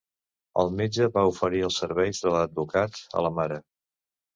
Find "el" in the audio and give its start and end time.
0.63-0.71